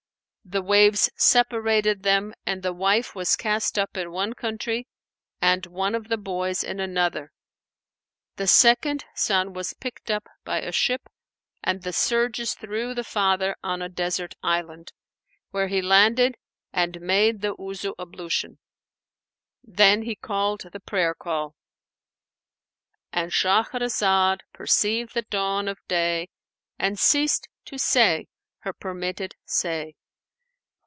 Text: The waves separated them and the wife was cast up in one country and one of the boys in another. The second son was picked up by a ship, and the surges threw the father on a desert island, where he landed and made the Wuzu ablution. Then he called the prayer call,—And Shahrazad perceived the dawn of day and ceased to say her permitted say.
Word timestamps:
The 0.43 0.63
waves 0.63 1.09
separated 1.15 2.01
them 2.03 2.33
and 2.45 2.61
the 2.61 2.73
wife 2.73 3.15
was 3.15 3.37
cast 3.37 3.79
up 3.79 3.95
in 3.95 4.11
one 4.11 4.33
country 4.33 4.85
and 5.41 5.65
one 5.67 5.95
of 5.95 6.09
the 6.09 6.17
boys 6.17 6.61
in 6.61 6.81
another. 6.81 7.31
The 8.35 8.47
second 8.47 9.05
son 9.15 9.53
was 9.53 9.73
picked 9.73 10.11
up 10.11 10.27
by 10.43 10.59
a 10.59 10.73
ship, 10.73 11.07
and 11.63 11.83
the 11.83 11.93
surges 11.93 12.53
threw 12.53 12.93
the 12.93 13.05
father 13.05 13.55
on 13.63 13.81
a 13.81 13.87
desert 13.87 14.33
island, 14.43 14.91
where 15.51 15.69
he 15.69 15.81
landed 15.81 16.35
and 16.73 16.99
made 16.99 17.39
the 17.39 17.55
Wuzu 17.55 17.93
ablution. 17.97 18.57
Then 19.63 20.01
he 20.01 20.15
called 20.15 20.63
the 20.73 20.81
prayer 20.81 21.13
call,—And 21.13 23.31
Shahrazad 23.31 24.41
perceived 24.51 25.13
the 25.13 25.21
dawn 25.21 25.69
of 25.69 25.77
day 25.87 26.27
and 26.77 26.99
ceased 26.99 27.47
to 27.65 27.77
say 27.79 28.27
her 28.61 28.73
permitted 28.73 29.35
say. 29.45 29.95